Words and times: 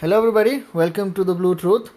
Hello, 0.00 0.16
everybody. 0.16 0.62
Welcome 0.72 1.12
to 1.14 1.24
the 1.24 1.34
Blue 1.34 1.56
Truth. 1.56 1.90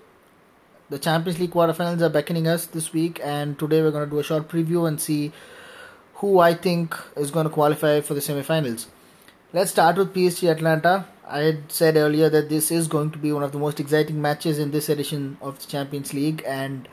The 0.89 0.97
Champions 0.97 1.39
League 1.39 1.51
quarterfinals 1.51 2.01
are 2.01 2.09
beckoning 2.09 2.47
us 2.47 2.65
this 2.65 2.91
week, 2.93 3.19
and 3.23 3.59
today 3.59 3.83
we're 3.83 3.91
going 3.91 4.05
to 4.05 4.09
do 4.09 4.17
a 4.17 4.23
short 4.23 4.47
preview 4.47 4.87
and 4.87 4.99
see 4.99 5.31
who 6.15 6.39
I 6.39 6.55
think 6.55 6.95
is 7.15 7.29
going 7.29 7.43
to 7.43 7.51
qualify 7.51 8.01
for 8.01 8.15
the 8.15 8.19
semifinals. 8.19 8.87
Let's 9.53 9.69
start 9.69 9.97
with 9.97 10.15
PSG 10.15 10.49
Atalanta. 10.49 11.05
I 11.27 11.41
had 11.41 11.71
said 11.71 11.95
earlier 11.95 12.27
that 12.27 12.49
this 12.49 12.71
is 12.71 12.87
going 12.87 13.11
to 13.11 13.19
be 13.19 13.31
one 13.31 13.43
of 13.43 13.51
the 13.51 13.59
most 13.59 13.79
exciting 13.79 14.19
matches 14.19 14.57
in 14.57 14.71
this 14.71 14.89
edition 14.89 15.37
of 15.39 15.59
the 15.59 15.67
Champions 15.67 16.11
League, 16.11 16.41
and 16.47 16.87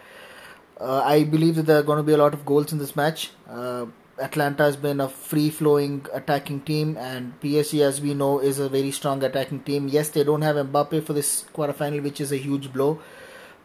uh, 0.78 1.00
I 1.00 1.24
believe 1.24 1.54
that 1.54 1.62
there 1.62 1.78
are 1.78 1.88
going 1.90 1.96
to 1.96 2.02
be 2.02 2.12
a 2.12 2.18
lot 2.18 2.34
of 2.34 2.44
goals 2.44 2.70
in 2.70 2.78
this 2.78 2.94
match. 2.94 3.30
Uh, 3.48 3.86
Atalanta 4.20 4.64
has 4.64 4.76
been 4.76 5.00
a 5.00 5.08
free 5.08 5.50
flowing 5.50 6.06
attacking 6.12 6.60
team, 6.62 6.96
and 6.96 7.38
PSG, 7.40 7.82
as 7.82 8.00
we 8.00 8.14
know, 8.14 8.38
is 8.40 8.58
a 8.58 8.68
very 8.68 8.90
strong 8.90 9.22
attacking 9.22 9.60
team. 9.60 9.88
Yes, 9.88 10.10
they 10.10 10.24
don't 10.24 10.42
have 10.42 10.56
Mbappe 10.56 11.04
for 11.04 11.12
this 11.12 11.44
quarterfinal, 11.54 12.02
which 12.02 12.20
is 12.20 12.32
a 12.32 12.36
huge 12.36 12.72
blow, 12.72 13.00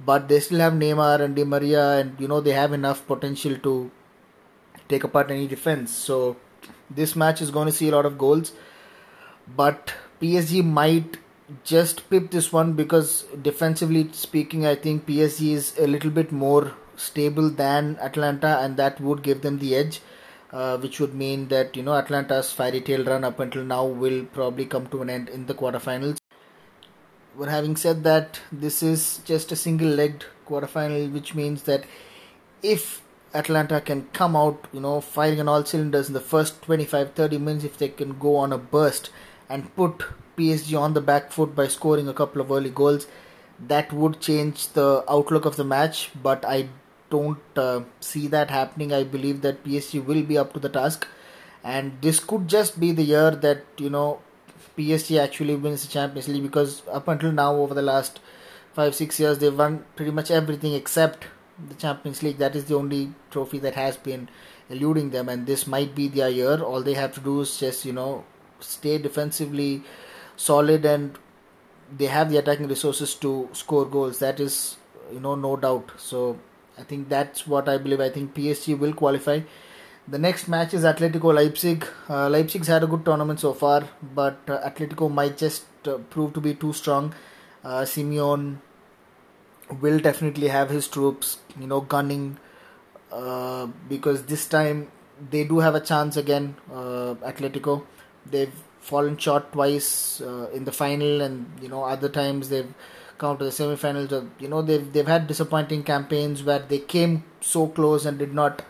but 0.05 0.27
they 0.27 0.39
still 0.39 0.59
have 0.59 0.73
Neymar 0.73 1.21
and 1.21 1.35
Di 1.35 1.43
Maria, 1.43 1.99
and 1.99 2.19
you 2.19 2.27
know 2.27 2.41
they 2.41 2.51
have 2.51 2.73
enough 2.73 3.05
potential 3.07 3.57
to 3.57 3.91
take 4.87 5.03
apart 5.03 5.31
any 5.31 5.47
defense. 5.47 5.95
So 5.95 6.37
this 6.89 7.15
match 7.15 7.41
is 7.41 7.51
going 7.51 7.67
to 7.67 7.73
see 7.73 7.89
a 7.89 7.95
lot 7.95 8.05
of 8.05 8.17
goals, 8.17 8.53
but 9.55 9.93
PSG 10.21 10.63
might 10.63 11.17
just 11.63 12.09
pip 12.09 12.31
this 12.31 12.51
one 12.53 12.73
because 12.73 13.25
defensively 13.41 14.09
speaking, 14.13 14.65
I 14.65 14.75
think 14.75 15.05
PSG 15.05 15.51
is 15.51 15.77
a 15.77 15.87
little 15.87 16.11
bit 16.11 16.31
more 16.31 16.73
stable 16.95 17.49
than 17.49 17.97
Atalanta, 17.99 18.59
and 18.59 18.77
that 18.77 19.01
would 19.01 19.23
give 19.23 19.41
them 19.41 19.59
the 19.59 19.75
edge 19.75 20.01
uh, 20.53 20.77
which 20.77 20.99
would 20.99 21.15
mean 21.15 21.47
that 21.47 21.75
you 21.75 21.83
know 21.83 21.95
Atalanta's 21.95 22.51
fairy 22.53 22.79
tale 22.79 23.03
run 23.03 23.23
up 23.23 23.39
until 23.39 23.63
now 23.63 23.85
will 23.85 24.23
probably 24.25 24.65
come 24.65 24.85
to 24.87 25.01
an 25.01 25.09
end 25.09 25.27
in 25.29 25.47
the 25.47 25.53
quarterfinals. 25.55 26.17
But 27.35 27.49
having 27.49 27.75
said 27.75 28.03
that, 28.03 28.39
this 28.51 28.83
is 28.83 29.19
just 29.25 29.51
a 29.51 29.55
single-legged 29.55 30.25
quarterfinal, 30.47 31.11
which 31.11 31.33
means 31.33 31.63
that 31.63 31.83
if 32.61 33.01
Atalanta 33.33 33.81
can 33.81 34.07
come 34.13 34.35
out, 34.35 34.67
you 34.71 34.79
know, 34.79 35.01
firing 35.01 35.39
on 35.39 35.47
all 35.47 35.65
cylinders 35.65 36.07
in 36.07 36.13
the 36.13 36.21
first 36.21 36.61
25-30 36.61 37.41
minutes, 37.41 37.65
if 37.65 37.79
they 37.79 37.89
can 37.89 38.19
go 38.19 38.35
on 38.35 38.53
a 38.53 38.59
burst 38.59 39.09
and 39.49 39.75
put 39.75 40.03
PSG 40.37 40.79
on 40.79 40.93
the 40.93 41.01
back 41.01 41.31
foot 41.31 41.55
by 41.55 41.67
scoring 41.67 42.07
a 42.07 42.13
couple 42.13 42.39
of 42.39 42.51
early 42.51 42.69
goals, 42.69 43.07
that 43.59 43.91
would 43.91 44.19
change 44.19 44.67
the 44.73 45.03
outlook 45.09 45.45
of 45.45 45.55
the 45.55 45.63
match. 45.63 46.11
But 46.21 46.45
I 46.45 46.69
don't 47.15 47.57
uh, 47.63 47.81
see 47.99 48.27
that 48.35 48.49
happening. 48.49 48.93
I 48.93 49.03
believe 49.03 49.41
that 49.41 49.63
PSG 49.63 50.03
will 50.05 50.23
be 50.23 50.37
up 50.37 50.53
to 50.53 50.59
the 50.59 50.69
task, 50.69 51.07
and 51.63 51.97
this 52.01 52.19
could 52.19 52.47
just 52.47 52.79
be 52.79 52.91
the 52.91 53.03
year 53.03 53.31
that 53.47 53.65
you 53.77 53.89
know 53.89 54.19
PSG 54.77 55.19
actually 55.23 55.55
wins 55.55 55.85
the 55.85 55.91
Champions 55.91 56.27
League 56.27 56.43
because 56.43 56.81
up 56.91 57.07
until 57.07 57.31
now, 57.31 57.53
over 57.55 57.73
the 57.73 57.87
last 57.89 58.19
five 58.73 58.95
six 58.95 59.19
years, 59.19 59.39
they've 59.39 59.57
won 59.65 59.83
pretty 59.95 60.11
much 60.11 60.31
everything 60.31 60.73
except 60.73 61.27
the 61.69 61.75
Champions 61.75 62.23
League. 62.23 62.37
That 62.37 62.55
is 62.55 62.65
the 62.65 62.75
only 62.75 63.03
trophy 63.31 63.59
that 63.59 63.75
has 63.75 63.97
been 63.97 64.29
eluding 64.69 65.11
them, 65.11 65.29
and 65.29 65.45
this 65.45 65.67
might 65.67 65.93
be 65.95 66.07
their 66.07 66.29
year. 66.29 66.61
All 66.61 66.81
they 66.81 66.95
have 67.01 67.13
to 67.19 67.19
do 67.19 67.41
is 67.41 67.57
just 67.59 67.85
you 67.85 67.93
know 67.93 68.23
stay 68.59 68.97
defensively 68.97 69.83
solid 70.35 70.85
and 70.85 71.17
they 71.97 72.05
have 72.05 72.29
the 72.31 72.37
attacking 72.37 72.67
resources 72.67 73.13
to 73.15 73.49
score 73.53 73.85
goals. 73.85 74.19
That 74.19 74.39
is 74.39 74.77
you 75.11 75.19
know 75.19 75.35
no 75.35 75.55
doubt. 75.55 75.91
So 75.97 76.39
I 76.77 76.83
think 76.83 77.09
that's 77.09 77.45
what 77.47 77.69
I 77.69 77.77
believe. 77.77 77.99
I 77.99 78.09
think 78.09 78.33
PSG 78.33 78.77
will 78.77 78.93
qualify. 78.93 79.41
The 80.07 80.17
next 80.17 80.47
match 80.47 80.73
is 80.73 80.83
Atletico 80.83 81.33
Leipzig. 81.33 81.85
Uh, 82.09 82.29
Leipzig's 82.29 82.67
had 82.67 82.83
a 82.83 82.87
good 82.87 83.05
tournament 83.05 83.39
so 83.39 83.53
far, 83.53 83.87
but 84.13 84.37
uh, 84.47 84.59
Atletico 84.69 85.09
might 85.09 85.37
just 85.37 85.63
uh, 85.87 85.97
prove 86.09 86.33
to 86.33 86.41
be 86.41 86.53
too 86.53 86.73
strong. 86.73 87.13
Uh, 87.63 87.85
will 89.81 89.99
definitely 89.99 90.49
have 90.49 90.69
his 90.69 90.87
troops, 90.87 91.37
you 91.59 91.67
know, 91.67 91.81
gunning 91.81 92.37
uh, 93.11 93.67
because 93.87 94.23
this 94.25 94.47
time 94.47 94.91
they 95.31 95.43
do 95.43 95.59
have 95.59 95.75
a 95.75 95.79
chance 95.79 96.17
again. 96.17 96.55
Uh, 96.71 97.15
Atletico, 97.23 97.83
they've 98.25 98.53
fallen 98.79 99.17
short 99.17 99.51
twice 99.53 100.21
uh, 100.21 100.49
in 100.53 100.65
the 100.65 100.71
final, 100.71 101.21
and 101.21 101.45
you 101.61 101.69
know, 101.69 101.83
other 101.83 102.09
times 102.09 102.49
they've 102.49 102.73
come 103.17 103.37
to 103.37 103.45
the 103.45 103.51
semi-finals. 103.51 104.11
you 104.39 104.47
know, 104.47 104.61
they've 104.61 104.91
they've 104.91 105.07
had 105.07 105.27
disappointing 105.27 105.83
campaigns 105.83 106.43
where 106.43 106.59
they 106.59 106.79
came 106.79 107.23
so 107.41 107.67
close 107.67 108.05
and 108.05 108.17
did 108.17 108.33
not 108.33 108.63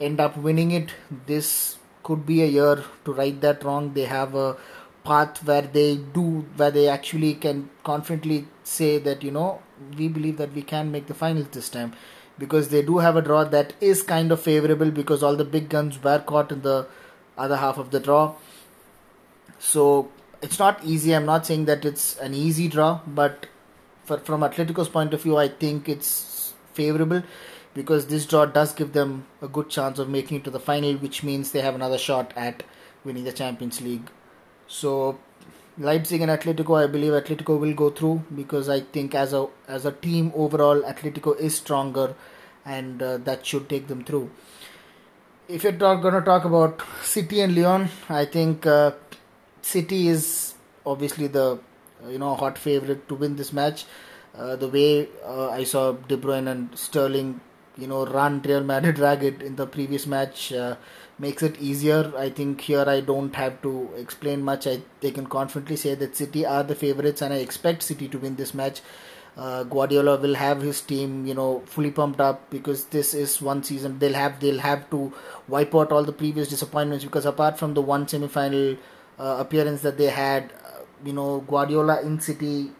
end 0.00 0.20
up 0.20 0.36
winning 0.36 0.70
it. 0.70 0.94
This 1.26 1.76
could 2.02 2.26
be 2.26 2.42
a 2.42 2.46
year 2.46 2.84
to 3.04 3.12
right 3.12 3.40
that 3.40 3.64
wrong. 3.64 3.92
They 3.94 4.04
have 4.04 4.34
a 4.34 4.56
path 5.04 5.44
where 5.44 5.62
they 5.62 5.96
do 5.96 6.46
where 6.56 6.70
they 6.70 6.88
actually 6.88 7.34
can 7.34 7.68
confidently 7.84 8.46
say 8.64 8.98
that 8.98 9.22
you 9.22 9.30
know 9.30 9.62
we 9.98 10.08
believe 10.08 10.38
that 10.38 10.52
we 10.54 10.62
can 10.62 10.90
make 10.90 11.06
the 11.06 11.14
finals 11.14 11.48
this 11.52 11.68
time 11.68 11.92
because 12.38 12.70
they 12.70 12.82
do 12.82 12.98
have 12.98 13.16
a 13.16 13.22
draw 13.22 13.44
that 13.44 13.74
is 13.80 14.02
kind 14.02 14.32
of 14.32 14.40
favorable 14.40 14.90
because 14.90 15.22
all 15.22 15.36
the 15.36 15.44
big 15.44 15.68
guns 15.68 16.02
were 16.02 16.18
caught 16.18 16.50
in 16.50 16.62
the 16.62 16.86
other 17.36 17.56
half 17.56 17.76
of 17.76 17.90
the 17.90 18.00
draw 18.00 18.34
so 19.58 20.10
it's 20.42 20.58
not 20.58 20.82
easy 20.84 21.14
i'm 21.14 21.26
not 21.26 21.46
saying 21.46 21.66
that 21.66 21.84
it's 21.84 22.16
an 22.18 22.34
easy 22.34 22.66
draw 22.68 23.00
but 23.06 23.46
for, 24.04 24.18
from 24.18 24.40
Atletico's 24.42 24.88
point 24.88 25.14
of 25.14 25.22
view, 25.22 25.36
I 25.36 25.48
think 25.48 25.88
it's 25.88 26.52
favorable 26.72 27.22
because 27.74 28.06
this 28.06 28.26
draw 28.26 28.46
does 28.46 28.72
give 28.72 28.92
them 28.92 29.26
a 29.42 29.48
good 29.48 29.68
chance 29.68 29.98
of 29.98 30.08
making 30.08 30.38
it 30.38 30.44
to 30.44 30.50
the 30.50 30.60
final, 30.60 30.94
which 30.94 31.22
means 31.22 31.52
they 31.52 31.60
have 31.60 31.74
another 31.74 31.98
shot 31.98 32.32
at 32.36 32.62
winning 33.04 33.24
the 33.24 33.32
Champions 33.32 33.80
League. 33.80 34.08
So 34.66 35.18
Leipzig 35.76 36.20
and 36.20 36.30
Atletico, 36.30 36.82
I 36.82 36.86
believe 36.86 37.12
Atletico 37.12 37.58
will 37.58 37.74
go 37.74 37.90
through 37.90 38.22
because 38.34 38.68
I 38.68 38.80
think 38.80 39.14
as 39.14 39.32
a 39.32 39.48
as 39.66 39.84
a 39.84 39.92
team 39.92 40.32
overall, 40.34 40.82
Atletico 40.82 41.36
is 41.38 41.56
stronger, 41.56 42.14
and 42.64 43.02
uh, 43.02 43.16
that 43.18 43.44
should 43.44 43.68
take 43.68 43.88
them 43.88 44.04
through. 44.04 44.30
If 45.48 45.64
you're 45.64 45.72
talk, 45.72 46.00
going 46.00 46.14
to 46.14 46.22
talk 46.22 46.44
about 46.44 46.80
City 47.02 47.40
and 47.40 47.54
Lyon, 47.54 47.88
I 48.08 48.24
think 48.24 48.66
uh, 48.66 48.92
City 49.60 50.08
is 50.08 50.54
obviously 50.86 51.26
the 51.26 51.58
you 52.08 52.18
know 52.18 52.34
hot 52.34 52.58
favorite 52.58 53.08
to 53.08 53.14
win 53.14 53.36
this 53.36 53.52
match. 53.52 53.84
Uh, 54.36 54.56
the 54.56 54.68
way 54.68 55.08
uh, 55.24 55.50
I 55.50 55.64
saw 55.64 55.92
De 55.92 56.16
Bruyne 56.16 56.48
and 56.48 56.76
Sterling, 56.76 57.40
you 57.78 57.86
know, 57.86 58.04
run 58.04 58.42
Real 58.42 58.64
Madrid 58.64 58.98
ragged 58.98 59.42
in 59.42 59.54
the 59.54 59.66
previous 59.66 60.06
match 60.06 60.52
makes 61.18 61.42
it 61.42 61.60
easier. 61.60 62.12
I 62.16 62.30
think 62.30 62.60
here 62.60 62.84
I 62.86 63.00
don't 63.00 63.34
have 63.36 63.60
to 63.62 63.90
explain 63.96 64.42
much. 64.42 64.66
I 64.66 64.80
they 65.00 65.10
can 65.10 65.26
confidently 65.26 65.76
say 65.76 65.94
that 65.94 66.16
City 66.16 66.44
are 66.44 66.62
the 66.62 66.74
favorites, 66.74 67.22
and 67.22 67.32
I 67.32 67.38
expect 67.38 67.82
City 67.82 68.08
to 68.08 68.18
win 68.18 68.36
this 68.36 68.54
match. 68.54 68.80
Uh, 69.36 69.64
Guardiola 69.64 70.16
will 70.16 70.34
have 70.34 70.62
his 70.62 70.80
team, 70.80 71.26
you 71.26 71.34
know, 71.34 71.62
fully 71.66 71.90
pumped 71.90 72.20
up 72.20 72.50
because 72.50 72.84
this 72.86 73.14
is 73.14 73.42
one 73.42 73.64
season. 73.64 73.98
They'll 73.98 74.14
have 74.14 74.40
they'll 74.40 74.60
have 74.60 74.88
to 74.90 75.12
wipe 75.48 75.74
out 75.74 75.92
all 75.92 76.04
the 76.04 76.12
previous 76.12 76.48
disappointments 76.48 77.04
because 77.04 77.26
apart 77.26 77.58
from 77.58 77.74
the 77.74 77.82
one 77.82 78.06
semi-final 78.06 78.76
uh, 79.18 79.36
appearance 79.40 79.82
that 79.82 79.98
they 79.98 80.10
had, 80.10 80.52
you 81.04 81.12
know 81.12 81.40
Guardiola 81.40 82.02
in 82.02 82.20
City 82.20 82.70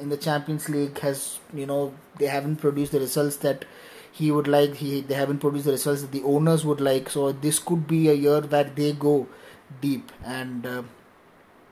in 0.00 0.08
the 0.08 0.16
Champions 0.16 0.68
League 0.68 0.98
has 1.00 1.38
you 1.52 1.66
know 1.66 1.94
they 2.18 2.26
haven't 2.26 2.56
produced 2.56 2.92
the 2.92 3.00
results 3.00 3.36
that 3.38 3.64
he 4.12 4.30
would 4.30 4.48
like. 4.48 4.74
He 4.76 5.00
they 5.00 5.14
haven't 5.14 5.38
produced 5.38 5.64
the 5.66 5.72
results 5.72 6.02
that 6.02 6.12
the 6.12 6.22
owners 6.22 6.64
would 6.64 6.80
like. 6.80 7.10
So 7.10 7.32
this 7.32 7.58
could 7.58 7.86
be 7.86 8.08
a 8.08 8.14
year 8.14 8.40
that 8.40 8.76
they 8.76 8.92
go 8.92 9.26
deep. 9.80 10.12
And 10.24 10.66
uh, 10.66 10.82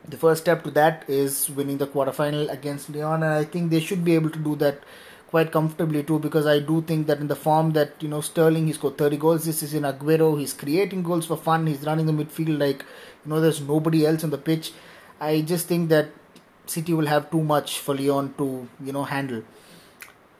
the 0.07 0.17
first 0.17 0.41
step 0.41 0.63
to 0.63 0.71
that 0.71 1.05
is 1.07 1.49
winning 1.49 1.77
the 1.77 1.87
quarterfinal 1.87 2.51
against 2.51 2.89
Lyon. 2.89 3.23
And 3.23 3.33
I 3.33 3.45
think 3.45 3.71
they 3.71 3.79
should 3.79 4.03
be 4.03 4.15
able 4.15 4.29
to 4.29 4.39
do 4.39 4.55
that 4.57 4.83
quite 5.27 5.51
comfortably 5.51 6.03
too 6.03 6.19
because 6.19 6.45
I 6.45 6.59
do 6.59 6.81
think 6.83 7.07
that 7.07 7.19
in 7.19 7.27
the 7.27 7.35
form 7.35 7.71
that 7.73 8.03
you 8.03 8.07
know 8.07 8.21
Sterling 8.21 8.67
he 8.67 8.73
scored 8.73 8.97
30 8.97 9.17
goals. 9.17 9.45
This 9.45 9.63
is 9.63 9.73
in 9.73 9.83
Aguero. 9.83 10.37
He's 10.37 10.53
creating 10.53 11.03
goals 11.03 11.25
for 11.25 11.37
fun. 11.37 11.65
He's 11.65 11.83
running 11.83 12.05
the 12.05 12.11
midfield 12.11 12.59
like 12.59 12.85
you 13.25 13.31
know 13.31 13.39
there's 13.39 13.61
nobody 13.61 14.05
else 14.05 14.23
on 14.23 14.29
the 14.31 14.37
pitch 14.37 14.73
I 15.23 15.41
just 15.41 15.67
think 15.67 15.89
that 15.89 16.09
City 16.65 16.93
will 16.93 17.05
have 17.05 17.29
too 17.31 17.41
much 17.41 17.79
for 17.79 17.95
Lyon 17.95 18.33
to 18.37 18.67
you 18.83 18.93
know 18.97 19.03
handle. 19.03 19.43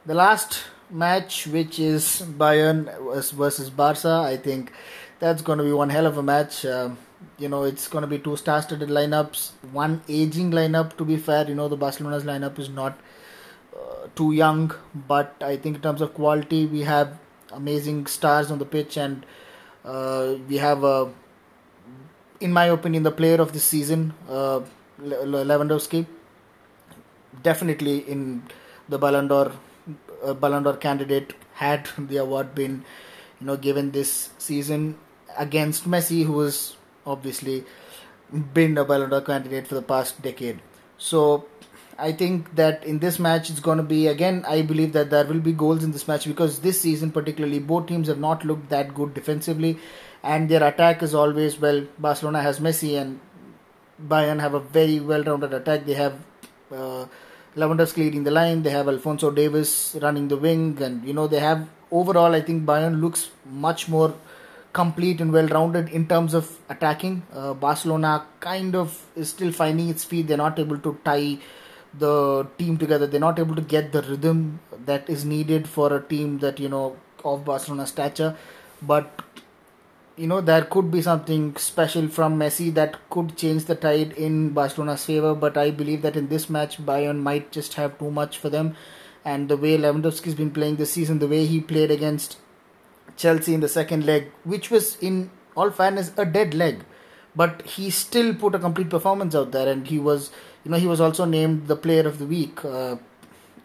The 0.05 0.13
last 0.13 0.63
match, 0.89 1.47
which 1.47 1.79
is 1.79 2.23
Bayern 2.43 2.89
versus 3.33 3.69
Barca, 3.69 4.15
I 4.25 4.37
think 4.37 4.73
that's 5.19 5.41
going 5.41 5.59
to 5.59 5.63
be 5.63 5.71
one 5.71 5.89
hell 5.89 6.05
of 6.05 6.17
a 6.17 6.23
match. 6.23 6.65
Uh, 6.65 6.89
you 7.39 7.47
know, 7.47 7.63
it's 7.63 7.87
going 7.87 8.01
to 8.01 8.07
be 8.07 8.19
two 8.19 8.35
star-studded 8.35 8.89
lineups, 8.89 9.51
one 9.71 10.01
aging 10.09 10.51
lineup. 10.51 10.97
To 10.97 11.05
be 11.05 11.17
fair, 11.17 11.47
you 11.47 11.55
know 11.55 11.69
the 11.69 11.77
Barcelona's 11.77 12.23
lineup 12.23 12.59
is 12.59 12.69
not 12.69 12.99
uh, 13.75 14.07
too 14.15 14.31
young, 14.33 14.73
but 15.07 15.35
I 15.41 15.55
think 15.57 15.77
in 15.77 15.81
terms 15.81 16.01
of 16.01 16.13
quality, 16.13 16.65
we 16.65 16.81
have 16.81 17.17
amazing 17.51 18.07
stars 18.07 18.51
on 18.51 18.59
the 18.59 18.65
pitch, 18.65 18.97
and 18.97 19.25
uh, 19.85 20.35
we 20.49 20.57
have 20.57 20.83
a 20.83 21.11
in 22.43 22.51
my 22.51 22.65
opinion, 22.65 23.03
the 23.03 23.11
player 23.11 23.39
of 23.41 23.53
the 23.53 23.59
season, 23.59 24.13
uh, 24.29 24.59
Lewandowski, 25.01 26.05
definitely 27.41 27.99
in 27.99 28.43
the 28.89 28.97
Ballon 28.97 29.29
d'Or, 29.29 29.53
uh, 30.23 30.33
Ballon 30.33 30.63
d'Or 30.63 30.75
candidate 30.75 31.33
had 31.53 31.87
the 31.97 32.17
award 32.17 32.53
been, 32.53 32.83
you 33.39 33.47
know, 33.47 33.55
given 33.55 33.91
this 33.91 34.29
season 34.37 34.97
against 35.37 35.89
Messi, 35.89 36.25
who 36.25 36.41
has 36.41 36.75
obviously 37.05 37.63
been 38.53 38.77
a 38.77 38.83
Ballon 38.83 39.09
d'Or 39.09 39.21
candidate 39.21 39.65
for 39.65 39.75
the 39.75 39.81
past 39.81 40.21
decade. 40.21 40.59
So 40.97 41.45
I 41.97 42.11
think 42.11 42.55
that 42.55 42.83
in 42.83 42.99
this 42.99 43.19
match 43.19 43.49
it's 43.49 43.59
going 43.59 43.77
to 43.77 43.83
be 43.83 44.07
again. 44.07 44.43
I 44.47 44.61
believe 44.61 44.93
that 44.93 45.09
there 45.09 45.25
will 45.25 45.39
be 45.39 45.53
goals 45.53 45.83
in 45.83 45.91
this 45.91 46.07
match 46.07 46.25
because 46.25 46.59
this 46.59 46.81
season, 46.81 47.11
particularly, 47.11 47.59
both 47.59 47.87
teams 47.87 48.07
have 48.07 48.19
not 48.19 48.43
looked 48.45 48.69
that 48.69 48.93
good 48.93 49.13
defensively, 49.13 49.77
and 50.23 50.49
their 50.49 50.63
attack 50.63 51.03
is 51.03 51.13
always 51.13 51.59
well. 51.59 51.85
Barcelona 51.99 52.41
has 52.41 52.59
Messi 52.59 52.99
and 52.99 53.19
Bayern 54.07 54.39
have 54.39 54.53
a 54.53 54.59
very 54.59 54.99
well-rounded 54.99 55.53
attack. 55.53 55.85
They 55.85 55.93
have 55.93 56.13
uh, 56.71 57.05
Lewandowski 57.55 57.97
leading 57.97 58.23
the 58.23 58.31
line. 58.31 58.63
They 58.63 58.71
have 58.71 58.87
Alphonso 58.87 59.31
Davies 59.31 59.95
running 60.01 60.27
the 60.27 60.37
wing, 60.37 60.77
and 60.81 61.05
you 61.05 61.13
know 61.13 61.27
they 61.27 61.39
have 61.39 61.69
overall. 61.91 62.33
I 62.33 62.41
think 62.41 62.65
Bayern 62.65 63.01
looks 63.01 63.29
much 63.45 63.87
more 63.87 64.15
complete 64.73 65.21
and 65.21 65.31
well-rounded 65.31 65.89
in 65.89 66.07
terms 66.07 66.33
of 66.33 66.57
attacking. 66.67 67.21
Uh, 67.31 67.53
Barcelona 67.53 68.25
kind 68.39 68.75
of 68.75 69.05
is 69.15 69.29
still 69.29 69.51
finding 69.51 69.89
its 69.89 70.03
feet. 70.03 70.27
They're 70.27 70.37
not 70.37 70.57
able 70.57 70.79
to 70.79 70.97
tie 71.05 71.37
the 71.97 72.47
team 72.57 72.77
together. 72.77 73.07
They're 73.07 73.19
not 73.19 73.39
able 73.39 73.55
to 73.55 73.61
get 73.61 73.91
the 73.91 74.01
rhythm 74.01 74.59
that 74.85 75.09
is 75.09 75.25
needed 75.25 75.67
for 75.67 75.93
a 75.95 76.01
team 76.01 76.39
that 76.39 76.59
you 76.59 76.69
know 76.69 76.95
of 77.23 77.45
Barcelona 77.45 77.87
stature. 77.87 78.35
But 78.81 79.21
you 80.17 80.27
know 80.27 80.41
there 80.41 80.63
could 80.63 80.91
be 80.91 81.01
something 81.01 81.55
special 81.55 82.07
from 82.07 82.37
Messi 82.37 82.73
that 82.73 82.97
could 83.09 83.35
change 83.37 83.65
the 83.65 83.75
tide 83.75 84.11
in 84.13 84.49
Barcelona's 84.49 85.05
favor. 85.05 85.33
But 85.33 85.57
I 85.57 85.71
believe 85.71 86.01
that 86.01 86.15
in 86.15 86.27
this 86.29 86.49
match, 86.49 86.77
Bayern 86.77 87.19
might 87.19 87.51
just 87.51 87.75
have 87.75 87.97
too 87.99 88.11
much 88.11 88.37
for 88.37 88.49
them. 88.49 88.75
And 89.25 89.47
the 89.47 89.55
way 89.57 89.77
Lewandowski's 89.77 90.35
been 90.35 90.51
playing 90.51 90.75
this 90.75 90.91
season, 90.91 91.19
the 91.19 91.27
way 91.27 91.45
he 91.45 91.61
played 91.61 91.91
against 91.91 92.37
Chelsea 93.15 93.53
in 93.53 93.61
the 93.61 93.69
second 93.69 94.05
leg, 94.05 94.31
which 94.43 94.69
was 94.69 94.97
in 94.97 95.29
all 95.55 95.69
fairness 95.69 96.11
a 96.17 96.25
dead 96.25 96.53
leg, 96.53 96.83
but 97.35 97.61
he 97.61 97.89
still 97.89 98.33
put 98.33 98.55
a 98.55 98.59
complete 98.59 98.89
performance 98.89 99.35
out 99.35 99.51
there, 99.51 99.67
and 99.67 99.87
he 99.87 99.99
was, 99.99 100.31
you 100.63 100.71
know, 100.71 100.77
he 100.77 100.87
was 100.87 101.01
also 101.01 101.25
named 101.25 101.67
the 101.67 101.75
player 101.75 102.07
of 102.07 102.19
the 102.19 102.25
week 102.25 102.63
uh, 102.63 102.97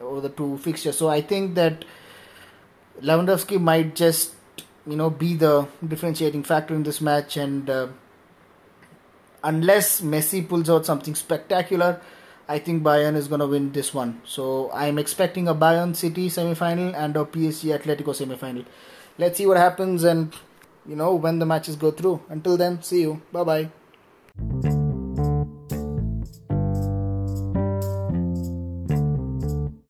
over 0.01 0.21
the 0.21 0.29
two 0.29 0.59
fixtures. 0.59 0.97
So 0.97 1.09
I 1.09 1.21
think 1.21 1.55
that 1.55 1.85
Lewandowski 3.01 3.61
might 3.61 3.95
just, 3.95 4.35
you 4.87 4.97
know, 4.97 5.11
be 5.11 5.35
the 5.35 5.69
differentiating 5.87 6.43
factor 6.43 6.75
in 6.75 6.83
this 6.83 7.01
match, 7.01 7.37
and 7.37 7.69
uh, 7.71 7.89
unless 9.45 10.01
Messi 10.01 10.47
pulls 10.49 10.69
out 10.71 10.87
something 10.87 11.15
spectacular. 11.15 12.01
I 12.51 12.59
think 12.59 12.83
Bayern 12.83 13.15
is 13.15 13.29
going 13.29 13.41
to 13.41 13.47
win 13.47 13.73
this 13.73 13.93
one. 13.93 14.23
So 14.25 14.71
I'm 14.73 14.99
expecting 14.99 15.49
a 15.49 15.55
Bayern 15.55 15.95
City 15.95 16.31
semi-final 16.31 16.97
and 16.97 17.15
a 17.15 17.27
PSG 17.27 17.79
Atletico 17.79 18.15
semi-final 18.15 18.65
let's 19.19 19.37
see 19.37 19.47
what 19.47 19.57
happens 19.57 20.05
and 20.05 20.33
you 20.87 20.97
know 20.97 21.15
when 21.15 21.39
the 21.39 21.47
matches 21.47 21.77
go 21.77 21.91
through 21.91 22.21
until 22.29 22.57
then 22.57 22.81
see 22.83 23.03
you 23.03 23.21
bye 23.33 23.45
bye 23.45 24.78